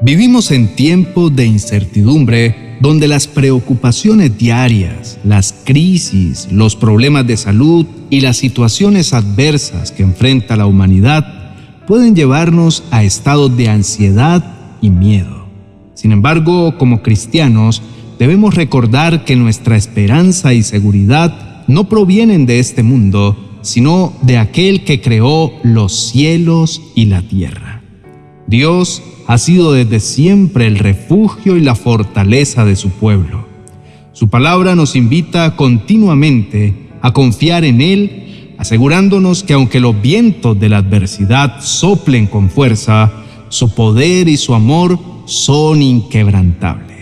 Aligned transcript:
Vivimos 0.00 0.52
en 0.52 0.76
tiempos 0.76 1.34
de 1.34 1.46
incertidumbre 1.46 2.76
donde 2.80 3.08
las 3.08 3.26
preocupaciones 3.26 4.38
diarias, 4.38 5.18
las 5.24 5.52
crisis, 5.64 6.46
los 6.52 6.76
problemas 6.76 7.26
de 7.26 7.36
salud 7.36 7.84
y 8.10 8.20
las 8.20 8.36
situaciones 8.36 9.12
adversas 9.12 9.90
que 9.90 10.04
enfrenta 10.04 10.54
la 10.54 10.66
humanidad 10.66 11.56
pueden 11.88 12.14
llevarnos 12.14 12.84
a 12.92 13.02
estados 13.02 13.56
de 13.56 13.68
ansiedad 13.68 14.44
y 14.80 14.90
miedo. 14.90 15.46
Sin 15.94 16.12
embargo, 16.12 16.78
como 16.78 17.02
cristianos, 17.02 17.82
debemos 18.18 18.54
recordar 18.54 19.24
que 19.24 19.36
nuestra 19.36 19.76
esperanza 19.76 20.54
y 20.54 20.62
seguridad 20.62 21.64
no 21.66 21.88
provienen 21.88 22.46
de 22.46 22.58
este 22.58 22.82
mundo, 22.82 23.36
sino 23.62 24.12
de 24.22 24.38
aquel 24.38 24.84
que 24.84 25.00
creó 25.00 25.52
los 25.62 26.08
cielos 26.10 26.82
y 26.94 27.06
la 27.06 27.22
tierra. 27.22 27.82
Dios 28.46 29.02
ha 29.26 29.38
sido 29.38 29.72
desde 29.72 30.00
siempre 30.00 30.66
el 30.66 30.78
refugio 30.78 31.56
y 31.56 31.60
la 31.60 31.74
fortaleza 31.74 32.64
de 32.64 32.76
su 32.76 32.90
pueblo. 32.90 33.46
Su 34.12 34.28
palabra 34.28 34.74
nos 34.74 34.96
invita 34.96 35.56
continuamente 35.56 36.90
a 37.00 37.12
confiar 37.12 37.64
en 37.64 37.80
Él, 37.80 38.54
asegurándonos 38.58 39.42
que 39.42 39.54
aunque 39.54 39.80
los 39.80 40.00
vientos 40.00 40.58
de 40.60 40.68
la 40.68 40.78
adversidad 40.78 41.60
soplen 41.60 42.26
con 42.26 42.50
fuerza, 42.50 43.12
su 43.48 43.74
poder 43.74 44.28
y 44.28 44.36
su 44.36 44.54
amor 44.54 44.98
son 45.24 45.82
inquebrantables. 45.82 46.93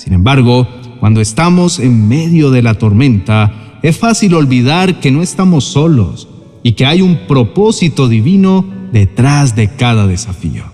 Sin 0.00 0.14
embargo, 0.14 0.66
cuando 0.98 1.20
estamos 1.20 1.78
en 1.78 2.08
medio 2.08 2.50
de 2.50 2.62
la 2.62 2.72
tormenta, 2.72 3.78
es 3.82 3.98
fácil 3.98 4.32
olvidar 4.32 4.98
que 4.98 5.10
no 5.10 5.20
estamos 5.20 5.64
solos 5.64 6.26
y 6.62 6.72
que 6.72 6.86
hay 6.86 7.02
un 7.02 7.26
propósito 7.28 8.08
divino 8.08 8.64
detrás 8.94 9.54
de 9.56 9.68
cada 9.68 10.06
desafío. 10.06 10.64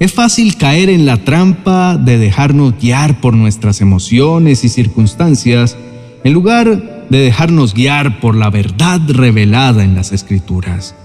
Es 0.00 0.12
fácil 0.12 0.56
caer 0.56 0.90
en 0.90 1.06
la 1.06 1.18
trampa 1.18 1.96
de 1.96 2.18
dejarnos 2.18 2.74
guiar 2.80 3.20
por 3.20 3.34
nuestras 3.34 3.80
emociones 3.80 4.64
y 4.64 4.68
circunstancias 4.68 5.76
en 6.24 6.32
lugar 6.32 7.06
de 7.08 7.18
dejarnos 7.18 7.72
guiar 7.72 8.18
por 8.18 8.34
la 8.34 8.50
verdad 8.50 9.00
revelada 9.06 9.84
en 9.84 9.94
las 9.94 10.10
escrituras. 10.10 10.96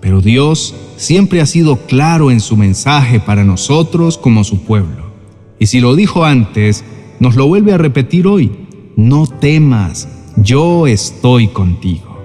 Pero 0.00 0.22
Dios 0.22 0.74
siempre 0.96 1.42
ha 1.42 1.46
sido 1.46 1.76
claro 1.84 2.30
en 2.30 2.40
su 2.40 2.56
mensaje 2.56 3.20
para 3.20 3.44
nosotros 3.44 4.16
como 4.16 4.42
su 4.42 4.62
pueblo. 4.62 5.10
Y 5.58 5.66
si 5.66 5.80
lo 5.80 5.94
dijo 5.94 6.24
antes, 6.24 6.82
nos 7.20 7.36
lo 7.36 7.46
vuelve 7.46 7.72
a 7.72 7.78
repetir 7.78 8.26
hoy. 8.26 8.50
No 8.96 9.26
temas, 9.26 10.08
yo 10.36 10.86
estoy 10.86 11.48
contigo. 11.48 12.18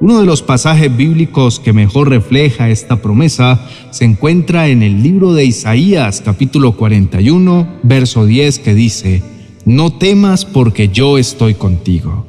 Uno 0.00 0.20
de 0.20 0.26
los 0.26 0.42
pasajes 0.42 0.94
bíblicos 0.94 1.60
que 1.60 1.72
mejor 1.72 2.10
refleja 2.10 2.68
esta 2.68 3.00
promesa 3.00 3.66
se 3.90 4.04
encuentra 4.04 4.68
en 4.68 4.82
el 4.82 5.02
libro 5.02 5.32
de 5.32 5.44
Isaías 5.44 6.20
capítulo 6.22 6.76
41, 6.76 7.78
verso 7.84 8.26
10 8.26 8.58
que 8.58 8.74
dice, 8.74 9.22
No 9.64 9.92
temas 9.92 10.44
porque 10.44 10.88
yo 10.88 11.16
estoy 11.16 11.54
contigo. 11.54 12.26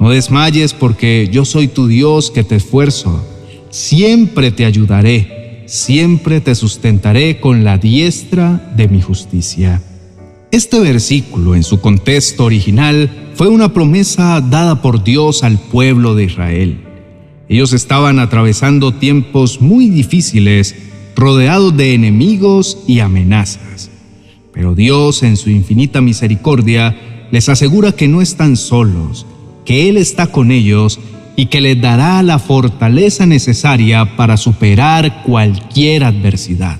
No 0.00 0.10
desmayes 0.10 0.72
porque 0.72 1.28
yo 1.30 1.44
soy 1.44 1.68
tu 1.68 1.86
Dios 1.86 2.30
que 2.30 2.44
te 2.44 2.56
esfuerzo. 2.56 3.24
Siempre 3.70 4.50
te 4.50 4.64
ayudaré, 4.64 5.64
siempre 5.66 6.40
te 6.40 6.54
sustentaré 6.54 7.40
con 7.40 7.62
la 7.62 7.76
diestra 7.78 8.72
de 8.74 8.88
mi 8.88 9.02
justicia. 9.02 9.82
Este 10.52 10.78
versículo 10.80 11.54
en 11.54 11.62
su 11.62 11.80
contexto 11.80 12.44
original 12.44 13.08
fue 13.36 13.48
una 13.48 13.72
promesa 13.72 14.38
dada 14.42 14.82
por 14.82 15.02
Dios 15.02 15.44
al 15.44 15.58
pueblo 15.58 16.14
de 16.14 16.24
Israel. 16.24 16.78
Ellos 17.48 17.72
estaban 17.72 18.18
atravesando 18.18 18.92
tiempos 18.92 19.62
muy 19.62 19.88
difíciles, 19.88 20.74
rodeados 21.16 21.74
de 21.74 21.94
enemigos 21.94 22.76
y 22.86 23.00
amenazas. 23.00 23.90
Pero 24.52 24.74
Dios, 24.74 25.22
en 25.22 25.38
su 25.38 25.48
infinita 25.48 26.02
misericordia, 26.02 27.28
les 27.30 27.48
asegura 27.48 27.92
que 27.92 28.06
no 28.06 28.20
están 28.20 28.58
solos, 28.58 29.24
que 29.64 29.88
Él 29.88 29.96
está 29.96 30.26
con 30.26 30.50
ellos 30.50 31.00
y 31.34 31.46
que 31.46 31.62
les 31.62 31.80
dará 31.80 32.22
la 32.22 32.38
fortaleza 32.38 33.24
necesaria 33.24 34.18
para 34.18 34.36
superar 34.36 35.22
cualquier 35.22 36.04
adversidad. 36.04 36.78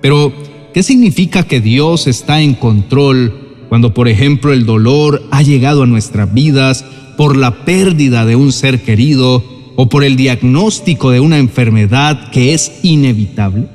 Pero, 0.00 0.32
¿qué 0.74 0.82
significa 0.82 1.44
que 1.44 1.60
Dios 1.60 2.08
está 2.08 2.42
en 2.42 2.54
control 2.54 3.32
cuando, 3.68 3.94
por 3.94 4.08
ejemplo, 4.08 4.52
el 4.52 4.66
dolor 4.66 5.22
ha 5.30 5.40
llegado 5.40 5.84
a 5.84 5.86
nuestras 5.86 6.34
vidas 6.34 6.84
por 7.16 7.36
la 7.36 7.64
pérdida 7.64 8.26
de 8.26 8.34
un 8.34 8.52
ser 8.52 8.82
querido 8.82 9.42
o 9.76 9.88
por 9.88 10.02
el 10.02 10.16
diagnóstico 10.16 11.10
de 11.12 11.20
una 11.20 11.38
enfermedad 11.38 12.30
que 12.30 12.54
es 12.54 12.72
inevitable? 12.82 13.68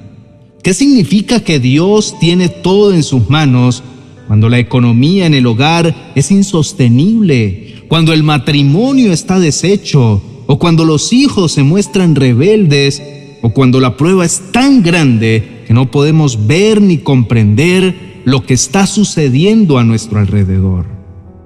¿Qué 0.61 0.73
significa 0.73 1.39
que 1.39 1.59
Dios 1.59 2.15
tiene 2.19 2.49
todo 2.49 2.93
en 2.93 3.03
sus 3.03 3.29
manos 3.29 3.81
cuando 4.27 4.49
la 4.49 4.59
economía 4.59 5.25
en 5.25 5.33
el 5.33 5.47
hogar 5.47 6.11
es 6.15 6.31
insostenible, 6.31 7.85
cuando 7.87 8.11
el 8.11 8.23
matrimonio 8.23 9.13
está 9.13 9.39
deshecho 9.39 10.21
o 10.47 10.59
cuando 10.59 10.83
los 10.83 11.13
hijos 11.13 11.53
se 11.53 11.63
muestran 11.63 12.15
rebeldes 12.15 13.01
o 13.41 13.51
cuando 13.51 13.79
la 13.79 13.95
prueba 13.95 14.25
es 14.25 14.51
tan 14.51 14.83
grande 14.83 15.58
que 15.69 15.75
no 15.75 15.91
podemos 15.91 16.47
ver 16.47 16.81
ni 16.81 16.97
comprender 16.97 18.23
lo 18.25 18.43
que 18.43 18.55
está 18.55 18.87
sucediendo 18.87 19.77
a 19.77 19.83
nuestro 19.83 20.17
alrededor? 20.17 20.87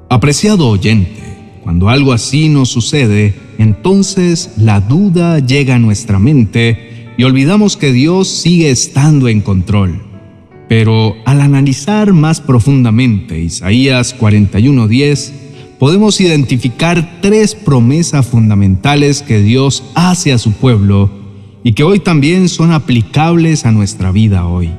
Apreciado 0.09 0.69
oyente, 0.69 1.59
cuando 1.61 1.89
algo 1.89 2.13
así 2.13 2.47
nos 2.47 2.69
sucede, 2.69 3.34
entonces 3.57 4.53
la 4.56 4.79
duda 4.79 5.39
llega 5.39 5.75
a 5.75 5.79
nuestra 5.79 6.19
mente 6.19 7.11
y 7.17 7.25
olvidamos 7.25 7.75
que 7.75 7.91
Dios 7.91 8.29
sigue 8.29 8.72
estando 8.72 9.28
en 9.28 9.41
control. 9.41 10.01
Pero 10.69 11.17
al 11.25 11.41
analizar 11.41 12.13
más 12.13 12.40
profundamente 12.40 13.41
Isaías 13.41 14.16
41:10, 14.17 15.34
podemos 15.79 16.22
identificar 16.22 17.19
tres 17.22 17.55
promesas 17.55 18.25
fundamentales 18.25 19.22
que 19.22 19.41
Dios 19.41 19.84
hace 19.95 20.31
a 20.31 20.38
su 20.38 20.53
pueblo 20.53 21.22
y 21.63 21.74
que 21.74 21.84
hoy 21.84 22.00
también 22.00 22.50
son 22.50 22.72
aplicables 22.72 23.66
a 23.66 23.72
nuestra 23.72 24.12
vida 24.12 24.46
hoy. 24.46 24.72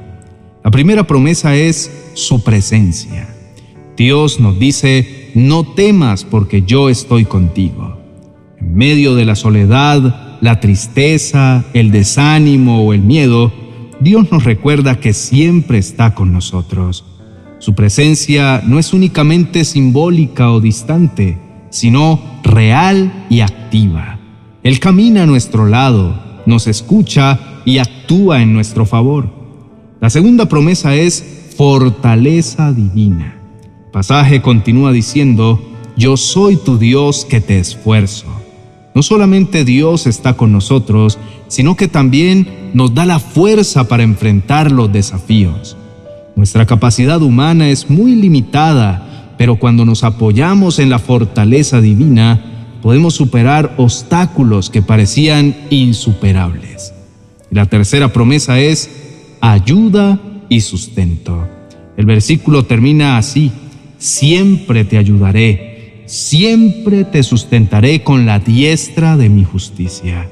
La 0.63 0.71
primera 0.71 1.07
promesa 1.07 1.55
es 1.57 1.91
su 2.15 2.43
presencia. 2.43 3.29
Dios 3.97 4.41
nos 4.41 4.59
dice, 4.59 5.31
no 5.35 5.65
temas 5.65 6.25
porque 6.25 6.63
yo 6.63 6.89
estoy 6.89 7.25
contigo. 7.25 7.99
En 8.59 8.75
medio 8.75 9.15
de 9.15 9.25
la 9.25 9.35
soledad, 9.35 10.39
la 10.41 10.61
tristeza, 10.61 11.65
el 11.75 11.91
desánimo 11.91 12.85
o 12.85 12.93
el 12.93 13.03
miedo, 13.03 13.53
Dios 14.01 14.31
nos 14.31 14.45
recuerda 14.45 15.01
que 15.01 15.13
siempre 15.13 15.79
está 15.79 16.15
con 16.15 16.33
nosotros. 16.33 17.05
Su 17.59 17.75
presencia 17.75 18.63
no 18.67 18.79
es 18.79 18.93
únicamente 18.93 19.65
simbólica 19.65 20.51
o 20.51 20.61
distante, 20.61 21.39
sino 21.71 22.21
real 22.43 23.27
y 23.31 23.41
activa. 23.41 24.19
Él 24.63 24.81
camina 24.81 25.23
a 25.23 25.27
nuestro 25.27 25.67
lado, 25.67 26.15
nos 26.47 26.67
escucha 26.67 27.39
y 27.65 27.79
actúa 27.79 28.43
en 28.43 28.53
nuestro 28.53 28.87
favor. 28.87 29.29
La 30.01 30.11
segunda 30.11 30.47
promesa 30.47 30.95
es 30.95 31.53
fortaleza 31.57 32.73
divina. 32.73 33.41
El 33.87 33.91
pasaje 33.91 34.43
continúa 34.43 34.93
diciendo, 34.93 35.61
yo 35.97 36.17
soy 36.17 36.57
tu 36.57 36.79
Dios 36.79 37.25
que 37.25 37.41
te 37.41 37.59
esfuerzo. 37.59 38.27
No 38.95 39.03
solamente 39.03 39.65
Dios 39.65 40.07
está 40.07 40.35
con 40.35 40.53
nosotros, 40.53 41.19
sino 41.49 41.77
que 41.77 41.89
también 41.89 42.71
nos 42.75 42.95
da 42.95 43.07
la 43.07 43.19
fuerza 43.19 43.89
para 43.89 44.03
enfrentar 44.03 44.71
los 44.71 44.93
desafíos. 44.93 45.77
Nuestra 46.37 46.67
capacidad 46.67 47.23
humana 47.23 47.69
es 47.69 47.91
muy 47.91 48.15
limitada, 48.15 49.35
pero 49.39 49.57
cuando 49.57 49.85
nos 49.85 50.05
apoyamos 50.05 50.79
en 50.79 50.91
la 50.91 50.99
fortaleza 50.99 51.81
divina, 51.81 52.54
podemos 52.85 53.15
superar 53.15 53.75
obstáculos 53.79 54.71
que 54.71 54.81
parecían 54.81 55.57
insuperables. 55.71 56.95
La 57.51 57.67
tercera 57.67 58.13
promesa 58.13 58.61
es 58.61 58.91
ayuda 59.41 60.21
y 60.49 60.61
sustento. 60.61 61.49
El 61.97 62.07
versículo 62.07 62.67
termina 62.67 63.19
así, 63.19 63.51
siempre 63.99 64.85
te 64.85 64.99
ayudaré 64.99 65.75
siempre 66.07 67.05
te 67.05 67.23
sustentaré 67.23 68.03
con 68.03 68.27
la 68.27 68.39
diestra 68.39 69.17
de 69.17 69.29
mi 69.29 69.45
justicia. 69.45 70.29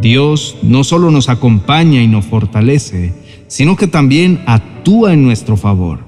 Dios 0.00 0.56
no 0.62 0.84
solo 0.84 1.10
nos 1.10 1.28
acompaña 1.28 2.02
y 2.02 2.08
nos 2.08 2.24
fortalece, 2.24 3.12
sino 3.48 3.76
que 3.76 3.86
también 3.86 4.42
actúa 4.46 5.12
en 5.12 5.22
nuestro 5.22 5.56
favor. 5.56 6.00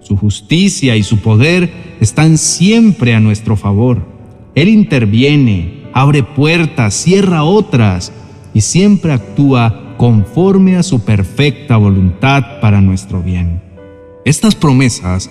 Su 0.00 0.16
justicia 0.16 0.96
y 0.96 1.02
su 1.02 1.18
poder 1.18 1.72
están 2.00 2.38
siempre 2.38 3.14
a 3.14 3.20
nuestro 3.20 3.56
favor. 3.56 4.19
Él 4.54 4.68
interviene, 4.68 5.84
abre 5.92 6.22
puertas, 6.22 6.94
cierra 6.94 7.44
otras 7.44 8.12
y 8.54 8.60
siempre 8.60 9.12
actúa 9.12 9.94
conforme 9.96 10.76
a 10.76 10.82
su 10.82 11.04
perfecta 11.04 11.76
voluntad 11.76 12.60
para 12.60 12.80
nuestro 12.80 13.22
bien. 13.22 13.62
Estas 14.24 14.54
promesas 14.54 15.30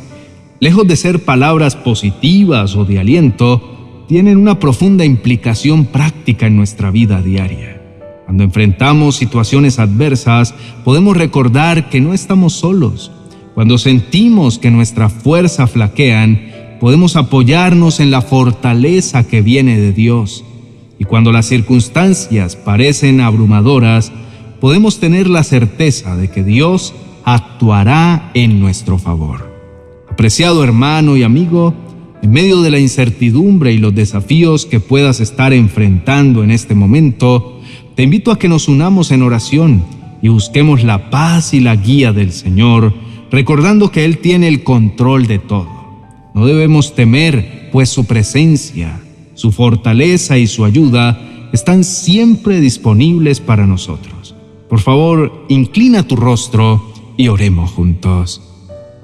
lejos 0.59 0.87
de 0.87 0.95
ser 0.95 1.23
palabras 1.23 1.75
positivas 1.75 2.75
o 2.75 2.85
de 2.85 2.99
aliento, 2.99 4.05
tienen 4.07 4.37
una 4.37 4.59
profunda 4.59 5.05
implicación 5.05 5.85
práctica 5.85 6.47
en 6.47 6.57
nuestra 6.57 6.91
vida 6.91 7.21
diaria. 7.21 7.81
Cuando 8.25 8.43
enfrentamos 8.43 9.15
situaciones 9.15 9.79
adversas, 9.79 10.53
podemos 10.83 11.17
recordar 11.17 11.89
que 11.89 12.01
no 12.01 12.13
estamos 12.13 12.53
solos. 12.53 13.11
Cuando 13.55 13.77
sentimos 13.77 14.59
que 14.59 14.71
nuestra 14.71 15.09
fuerza 15.09 15.67
flaquean, 15.67 16.41
podemos 16.79 17.15
apoyarnos 17.15 17.99
en 17.99 18.11
la 18.11 18.21
fortaleza 18.21 19.27
que 19.27 19.41
viene 19.41 19.77
de 19.77 19.91
Dios. 19.91 20.43
Y 20.97 21.05
cuando 21.05 21.31
las 21.31 21.45
circunstancias 21.45 22.55
parecen 22.55 23.21
abrumadoras, 23.21 24.11
podemos 24.59 24.99
tener 24.99 25.29
la 25.29 25.43
certeza 25.43 26.15
de 26.15 26.29
que 26.29 26.43
Dios 26.43 26.93
actuará 27.23 28.31
en 28.33 28.59
nuestro 28.59 28.97
favor. 28.97 29.49
Apreciado 30.09 30.63
hermano 30.63 31.15
y 31.15 31.23
amigo, 31.23 31.73
en 32.21 32.31
medio 32.31 32.61
de 32.61 32.71
la 32.71 32.79
incertidumbre 32.79 33.71
y 33.71 33.77
los 33.77 33.95
desafíos 33.95 34.65
que 34.65 34.79
puedas 34.79 35.21
estar 35.21 35.53
enfrentando 35.53 36.43
en 36.43 36.51
este 36.51 36.75
momento, 36.75 37.61
te 37.95 38.03
invito 38.03 38.31
a 38.31 38.39
que 38.39 38.49
nos 38.49 38.67
unamos 38.67 39.11
en 39.11 39.21
oración 39.21 39.83
y 40.21 40.27
busquemos 40.27 40.83
la 40.83 41.09
paz 41.09 41.53
y 41.53 41.61
la 41.61 41.75
guía 41.75 42.11
del 42.11 42.33
Señor, 42.33 42.93
recordando 43.31 43.91
que 43.91 44.03
Él 44.03 44.17
tiene 44.17 44.49
el 44.49 44.63
control 44.63 45.27
de 45.27 45.39
todo. 45.39 45.78
No 46.39 46.45
debemos 46.45 46.95
temer, 46.95 47.67
pues 47.69 47.89
su 47.89 48.05
presencia, 48.05 49.01
su 49.33 49.51
fortaleza 49.51 50.37
y 50.37 50.47
su 50.47 50.63
ayuda 50.63 51.49
están 51.51 51.83
siempre 51.83 52.61
disponibles 52.61 53.41
para 53.41 53.67
nosotros. 53.67 54.35
Por 54.69 54.79
favor, 54.79 55.45
inclina 55.49 56.07
tu 56.07 56.15
rostro 56.15 56.93
y 57.17 57.27
oremos 57.27 57.71
juntos. 57.71 58.41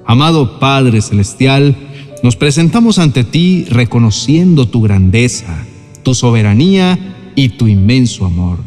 Amado 0.06 0.62
Padre 0.62 1.02
Celestial, 1.02 1.76
nos 2.24 2.38
presentamos 2.38 3.00
ante 3.00 3.26
ti 3.26 3.66
reconociendo 3.68 4.70
tu 4.70 4.82
grandeza, 4.82 5.66
tu 6.04 6.16
soberanía 6.16 7.34
y 7.36 7.50
tu 7.50 7.68
inmenso 7.68 8.26
amor. 8.26 8.60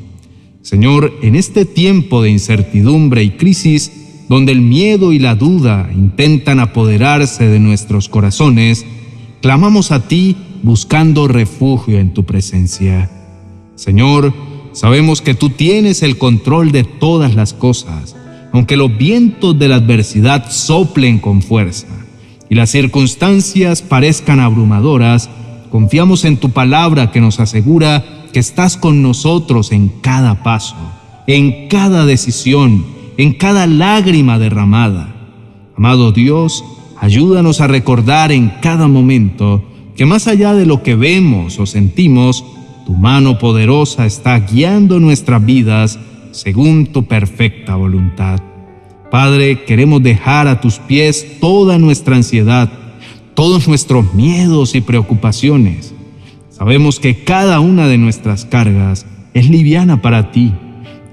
Señor, 0.61 1.15
en 1.23 1.37
este 1.37 1.65
tiempo 1.65 2.21
de 2.21 2.33
incertidumbre 2.33 3.23
y 3.23 3.31
crisis, 3.31 4.08
donde 4.29 4.53
el 4.53 4.61
miedo 4.61 5.13
y 5.13 5.19
la 5.19 5.35
duda 5.35 5.91
intentan 5.95 6.61
apoderarse 6.61 7.49
de 7.49 7.59
nuestros 7.61 8.09
corazones, 8.09 8.85
clamamos 9.41 9.91
a 9.91 10.07
ti 10.07 10.37
buscando 10.63 11.29
refugio 11.29 11.99
en 11.99 12.13
tu 12.13 12.25
presencia. 12.25 13.11
Señor, 13.75 14.35
sabemos 14.73 15.23
que 15.23 15.35
tú 15.35 15.51
tienes 15.51 16.03
el 16.03 16.19
control 16.19 16.73
de 16.73 16.85
todas 16.85 17.35
las 17.35 17.55
cosas, 17.55 18.17
aunque 18.53 18.77
los 18.77 18.97
vientos 18.97 19.59
de 19.59 19.69
la 19.69 19.77
adversidad 19.77 20.51
soplen 20.51 21.19
con 21.19 21.43
fuerza 21.43 21.87
y 22.51 22.55
las 22.55 22.71
circunstancias 22.71 23.83
parezcan 23.83 24.41
abrumadoras, 24.41 25.29
confiamos 25.71 26.25
en 26.25 26.39
tu 26.39 26.51
palabra 26.51 27.11
que 27.11 27.21
nos 27.21 27.41
asegura 27.41 28.05
que 28.33 28.41
estás 28.41 28.77
con 28.77 29.03
nosotros 29.03 29.73
en 29.73 29.89
cada 29.89 30.43
paso, 30.43 30.77
en 31.27 31.69
cada 31.69 32.07
decisión, 32.07 32.98
en 33.19 33.35
cada 33.35 33.67
lágrima 33.67 34.39
derramada. 34.39 35.15
Amado 35.77 36.13
Dios, 36.13 36.65
ayúdanos 36.99 37.61
a 37.61 37.67
recordar 37.67 38.31
en 38.31 38.53
cada 38.63 38.87
momento 38.87 39.65
que 39.97 40.07
más 40.07 40.29
allá 40.29 40.55
de 40.55 40.65
lo 40.65 40.85
que 40.85 40.95
vemos 40.95 41.59
o 41.59 41.67
sentimos, 41.67 42.45
tu 42.87 42.95
mano 42.95 43.39
poderosa 43.39 44.07
está 44.07 44.39
guiando 44.39 45.01
nuestras 45.01 45.45
vidas 45.45 45.99
según 46.31 46.87
tu 46.87 47.07
perfecta 47.07 47.75
voluntad. 47.75 48.41
Padre, 49.11 49.65
queremos 49.65 50.01
dejar 50.01 50.47
a 50.47 50.61
tus 50.61 50.79
pies 50.79 51.41
toda 51.41 51.77
nuestra 51.77 52.15
ansiedad, 52.15 52.71
todos 53.35 53.67
nuestros 53.67 54.15
miedos 54.15 54.77
y 54.77 54.81
preocupaciones. 54.81 55.93
Sabemos 56.51 57.01
que 57.01 57.25
cada 57.25 57.59
una 57.59 57.89
de 57.89 57.99
nuestras 57.99 58.45
cargas 58.45 59.07
es 59.35 59.51
liviana 59.51 60.03
para 60.03 60.31
ti 60.31 60.53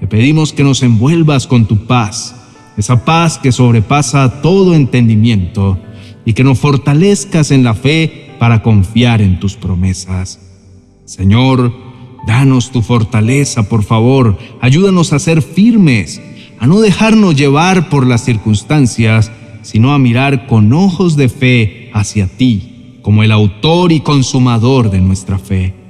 te 0.00 0.06
pedimos 0.06 0.52
que 0.52 0.64
nos 0.64 0.82
envuelvas 0.82 1.46
con 1.46 1.66
tu 1.66 1.86
paz, 1.86 2.34
esa 2.76 3.04
paz 3.04 3.38
que 3.38 3.52
sobrepasa 3.52 4.42
todo 4.42 4.74
entendimiento 4.74 5.78
y 6.24 6.34
que 6.34 6.44
nos 6.44 6.58
fortalezcas 6.58 7.50
en 7.50 7.64
la 7.64 7.74
fe 7.74 8.34
para 8.38 8.62
confiar 8.62 9.22
en 9.22 9.40
tus 9.40 9.56
promesas. 9.56 10.40
Señor, 11.06 11.72
danos 12.26 12.72
tu 12.72 12.82
fortaleza, 12.82 13.68
por 13.68 13.84
favor, 13.84 14.36
ayúdanos 14.60 15.12
a 15.12 15.18
ser 15.18 15.40
firmes, 15.40 16.20
a 16.58 16.66
no 16.66 16.80
dejarnos 16.80 17.36
llevar 17.36 17.88
por 17.88 18.06
las 18.06 18.24
circunstancias, 18.24 19.30
sino 19.62 19.94
a 19.94 19.98
mirar 19.98 20.46
con 20.46 20.72
ojos 20.72 21.16
de 21.16 21.28
fe 21.28 21.90
hacia 21.94 22.26
ti, 22.26 22.98
como 23.02 23.22
el 23.22 23.32
autor 23.32 23.92
y 23.92 24.00
consumador 24.00 24.90
de 24.90 25.00
nuestra 25.00 25.38
fe. 25.38 25.85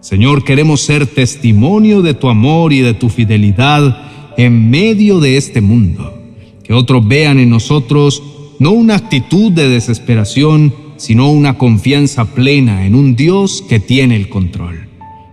Señor, 0.00 0.44
queremos 0.44 0.80
ser 0.80 1.06
testimonio 1.06 2.00
de 2.00 2.14
tu 2.14 2.30
amor 2.30 2.72
y 2.72 2.80
de 2.80 2.94
tu 2.94 3.10
fidelidad 3.10 3.98
en 4.38 4.70
medio 4.70 5.20
de 5.20 5.36
este 5.36 5.60
mundo. 5.60 6.18
Que 6.64 6.72
otros 6.72 7.06
vean 7.06 7.38
en 7.38 7.50
nosotros 7.50 8.22
no 8.58 8.70
una 8.70 8.94
actitud 8.94 9.52
de 9.52 9.68
desesperación, 9.68 10.72
sino 10.96 11.30
una 11.30 11.58
confianza 11.58 12.24
plena 12.24 12.86
en 12.86 12.94
un 12.94 13.14
Dios 13.14 13.62
que 13.68 13.78
tiene 13.78 14.16
el 14.16 14.30
control. 14.30 14.88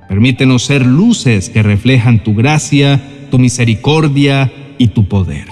Permítenos 0.09 0.63
ser 0.63 0.85
luces 0.85 1.49
que 1.49 1.63
reflejan 1.63 2.21
tu 2.23 2.35
gracia, 2.35 3.01
tu 3.31 3.39
misericordia 3.39 4.51
y 4.77 4.87
tu 4.87 5.07
poder. 5.07 5.47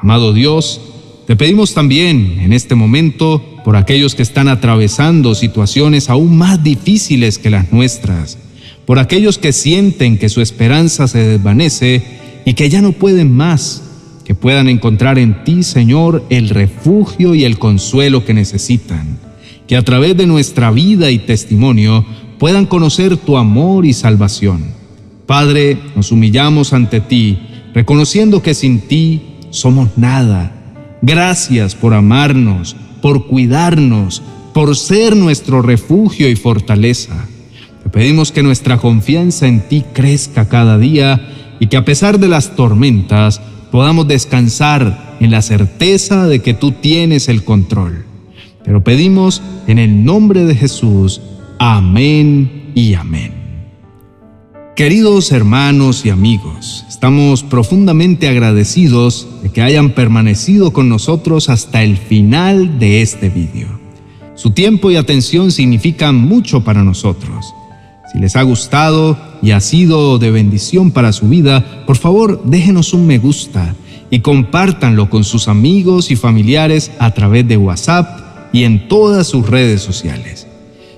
Amado 0.00 0.34
Dios, 0.34 0.82
te 1.26 1.34
pedimos 1.34 1.72
también 1.72 2.40
en 2.40 2.52
este 2.52 2.74
momento 2.74 3.42
por 3.64 3.76
aquellos 3.76 4.14
que 4.14 4.22
están 4.22 4.48
atravesando 4.48 5.34
situaciones 5.34 6.10
aún 6.10 6.36
más 6.36 6.62
difíciles 6.62 7.38
que 7.38 7.50
las 7.50 7.72
nuestras 7.72 8.38
por 8.90 8.98
aquellos 8.98 9.38
que 9.38 9.52
sienten 9.52 10.18
que 10.18 10.28
su 10.28 10.40
esperanza 10.40 11.06
se 11.06 11.20
desvanece 11.20 12.02
y 12.44 12.54
que 12.54 12.68
ya 12.68 12.82
no 12.82 12.90
pueden 12.90 13.30
más, 13.30 13.84
que 14.24 14.34
puedan 14.34 14.68
encontrar 14.68 15.16
en 15.16 15.44
ti, 15.44 15.62
Señor, 15.62 16.24
el 16.28 16.48
refugio 16.48 17.36
y 17.36 17.44
el 17.44 17.56
consuelo 17.60 18.24
que 18.24 18.34
necesitan, 18.34 19.16
que 19.68 19.76
a 19.76 19.84
través 19.84 20.16
de 20.16 20.26
nuestra 20.26 20.72
vida 20.72 21.12
y 21.12 21.20
testimonio 21.20 22.04
puedan 22.40 22.66
conocer 22.66 23.16
tu 23.16 23.36
amor 23.36 23.86
y 23.86 23.92
salvación. 23.92 24.64
Padre, 25.24 25.78
nos 25.94 26.10
humillamos 26.10 26.72
ante 26.72 26.98
ti, 26.98 27.38
reconociendo 27.72 28.42
que 28.42 28.54
sin 28.54 28.80
ti 28.80 29.22
somos 29.50 29.90
nada. 29.98 30.52
Gracias 31.00 31.76
por 31.76 31.94
amarnos, 31.94 32.74
por 33.00 33.28
cuidarnos, 33.28 34.20
por 34.52 34.74
ser 34.74 35.14
nuestro 35.14 35.62
refugio 35.62 36.28
y 36.28 36.34
fortaleza. 36.34 37.28
Te 37.90 37.98
pedimos 37.98 38.30
que 38.30 38.44
nuestra 38.44 38.78
confianza 38.78 39.48
en 39.48 39.62
ti 39.62 39.84
crezca 39.92 40.48
cada 40.48 40.78
día 40.78 41.56
y 41.58 41.66
que 41.66 41.76
a 41.76 41.84
pesar 41.84 42.20
de 42.20 42.28
las 42.28 42.54
tormentas 42.54 43.40
podamos 43.72 44.06
descansar 44.06 45.16
en 45.18 45.32
la 45.32 45.42
certeza 45.42 46.28
de 46.28 46.40
que 46.40 46.54
tú 46.54 46.70
tienes 46.70 47.28
el 47.28 47.42
control. 47.42 48.04
Pero 48.64 48.84
pedimos 48.84 49.42
en 49.66 49.80
el 49.80 50.04
nombre 50.04 50.44
de 50.44 50.54
Jesús. 50.54 51.20
Amén 51.58 52.70
y 52.76 52.94
amén. 52.94 53.32
Queridos 54.76 55.32
hermanos 55.32 56.06
y 56.06 56.10
amigos, 56.10 56.84
estamos 56.88 57.42
profundamente 57.42 58.28
agradecidos 58.28 59.26
de 59.42 59.50
que 59.50 59.62
hayan 59.62 59.90
permanecido 59.90 60.72
con 60.72 60.88
nosotros 60.88 61.48
hasta 61.48 61.82
el 61.82 61.96
final 61.96 62.78
de 62.78 63.02
este 63.02 63.30
vídeo. 63.30 63.66
Su 64.36 64.52
tiempo 64.52 64.92
y 64.92 64.96
atención 64.96 65.50
significan 65.50 66.14
mucho 66.14 66.62
para 66.62 66.84
nosotros. 66.84 67.52
Si 68.12 68.18
les 68.18 68.34
ha 68.34 68.42
gustado 68.42 69.16
y 69.40 69.52
ha 69.52 69.60
sido 69.60 70.18
de 70.18 70.30
bendición 70.30 70.90
para 70.90 71.12
su 71.12 71.28
vida, 71.28 71.84
por 71.86 71.96
favor 71.96 72.42
déjenos 72.44 72.92
un 72.92 73.06
me 73.06 73.18
gusta 73.18 73.74
y 74.10 74.20
compártanlo 74.20 75.08
con 75.08 75.22
sus 75.22 75.46
amigos 75.46 76.10
y 76.10 76.16
familiares 76.16 76.90
a 76.98 77.12
través 77.12 77.46
de 77.46 77.56
WhatsApp 77.56 78.50
y 78.52 78.64
en 78.64 78.88
todas 78.88 79.28
sus 79.28 79.48
redes 79.48 79.82
sociales. 79.82 80.48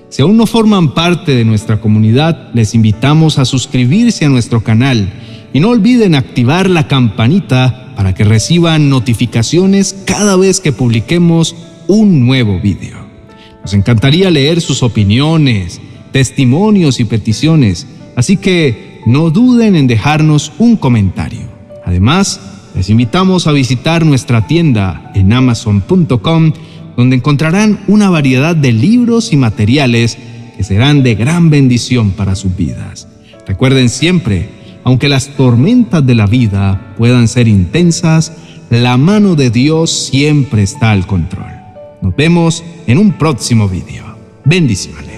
Si 0.09 0.23
aún 0.23 0.37
no 0.37 0.47
forman 0.47 0.93
parte 0.95 1.35
de 1.35 1.45
nuestra 1.45 1.79
comunidad, 1.79 2.49
les 2.53 2.73
invitamos 2.73 3.37
a 3.37 3.45
suscribirse 3.45 4.25
a 4.25 4.29
nuestro 4.29 4.63
canal 4.63 5.11
y 5.53 5.59
no 5.59 5.69
olviden 5.69 6.15
activar 6.15 6.69
la 6.69 6.87
campanita 6.87 7.93
para 7.95 8.15
que 8.15 8.23
reciban 8.23 8.89
notificaciones 8.89 9.95
cada 10.05 10.35
vez 10.35 10.59
que 10.59 10.71
publiquemos 10.71 11.55
un 11.87 12.25
nuevo 12.25 12.59
video. 12.59 12.97
Nos 13.61 13.73
encantaría 13.73 14.31
leer 14.31 14.61
sus 14.61 14.81
opiniones, 14.81 15.79
testimonios 16.13 17.01
y 17.01 17.05
peticiones, 17.05 17.85
así 18.15 18.37
que 18.37 19.01
no 19.05 19.29
duden 19.31 19.75
en 19.75 19.87
dejarnos 19.87 20.53
un 20.59 20.77
comentario. 20.77 21.41
Además, 21.85 22.39
les 22.75 22.89
invitamos 22.89 23.47
a 23.47 23.51
visitar 23.51 24.05
nuestra 24.05 24.47
tienda 24.47 25.11
en 25.13 25.33
amazon.com, 25.33 26.53
donde 26.95 27.15
encontrarán 27.17 27.79
una 27.87 28.09
variedad 28.09 28.55
de 28.55 28.71
libros 28.71 29.33
y 29.33 29.37
materiales 29.37 30.17
que 30.55 30.63
serán 30.63 31.03
de 31.03 31.15
gran 31.15 31.49
bendición 31.49 32.11
para 32.11 32.35
sus 32.35 32.55
vidas. 32.55 33.07
Recuerden 33.45 33.89
siempre, 33.89 34.49
aunque 34.83 35.09
las 35.09 35.29
tormentas 35.35 36.05
de 36.05 36.15
la 36.15 36.27
vida 36.27 36.93
puedan 36.97 37.27
ser 37.27 37.47
intensas, 37.47 38.31
la 38.69 38.97
mano 38.97 39.35
de 39.35 39.49
Dios 39.49 39.91
siempre 39.91 40.63
está 40.63 40.91
al 40.91 41.05
control. 41.05 41.51
Nos 42.01 42.15
vemos 42.15 42.63
en 42.87 42.97
un 42.97 43.13
próximo 43.13 43.67
video. 43.67 44.17
Bendiciones. 44.45 45.12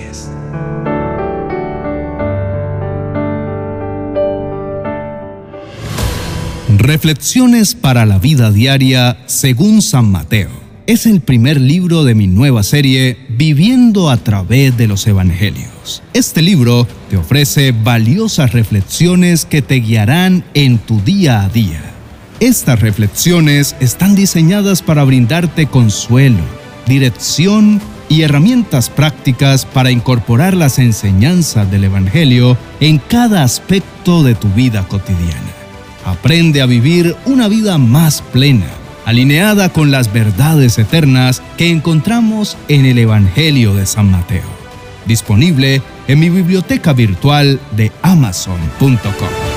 Reflexiones 6.86 7.74
para 7.74 8.06
la 8.06 8.20
vida 8.20 8.52
diaria 8.52 9.18
según 9.26 9.82
San 9.82 10.12
Mateo. 10.12 10.52
Es 10.86 11.08
el 11.08 11.20
primer 11.20 11.60
libro 11.60 12.04
de 12.04 12.14
mi 12.14 12.28
nueva 12.28 12.62
serie 12.62 13.18
Viviendo 13.28 14.12
a 14.12 14.18
través 14.18 14.78
de 14.78 14.88
los 14.88 15.08
Evangelios. 15.08 16.04
Este 16.14 16.44
libro 16.44 16.88
te 17.10 17.18
ofrece 17.18 17.72
valiosas 17.72 18.54
reflexiones 18.54 19.46
que 19.46 19.64
te 19.64 19.80
guiarán 19.80 20.44
en 20.54 20.78
tu 20.78 21.02
día 21.02 21.42
a 21.42 21.50
día. 21.50 21.82
Estas 22.40 22.80
reflexiones 22.80 23.76
están 23.80 24.14
diseñadas 24.14 24.84
para 24.84 25.04
brindarte 25.06 25.66
consuelo, 25.66 26.44
dirección 26.86 27.82
y 28.10 28.22
herramientas 28.22 28.92
prácticas 28.92 29.66
para 29.66 29.90
incorporar 29.90 30.56
las 30.56 30.78
enseñanzas 30.78 31.72
del 31.72 31.86
Evangelio 31.86 32.60
en 32.80 33.00
cada 33.00 33.42
aspecto 33.42 34.22
de 34.22 34.36
tu 34.36 34.50
vida 34.50 34.88
cotidiana. 34.88 35.65
Aprende 36.06 36.62
a 36.62 36.68
vivir 36.68 37.16
una 37.26 37.48
vida 37.48 37.78
más 37.78 38.22
plena, 38.22 38.68
alineada 39.06 39.70
con 39.70 39.92
las 39.92 40.14
verdades 40.14 40.78
eternas 40.78 41.42
que 41.58 41.72
encontramos 41.72 42.58
en 42.68 42.86
el 42.86 43.00
Evangelio 43.00 43.74
de 43.74 43.86
San 43.88 44.12
Mateo. 44.12 44.56
Disponible 45.06 45.82
en 46.08 46.20
mi 46.20 46.30
biblioteca 46.30 46.94
virtual 46.94 47.60
de 47.76 47.92
amazon.com. 48.04 49.55